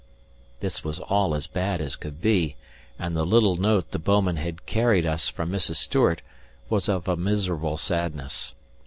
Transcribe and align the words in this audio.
This 0.61 0.83
was 0.83 0.99
all 0.99 1.35
as 1.35 1.45
bad 1.45 1.79
as 1.79 1.95
could 1.95 2.19
be; 2.19 2.55
and 2.97 3.15
the 3.15 3.23
little 3.23 3.55
note 3.55 3.91
the 3.91 3.99
bouman 3.99 4.37
had 4.37 4.65
carried 4.65 5.05
us 5.05 5.29
from 5.29 5.51
Mrs. 5.51 5.75
Stewart 5.75 6.23
was 6.69 6.89
of 6.89 7.07
a 7.07 7.15
miserable 7.15 7.77
sadness. 7.77 8.55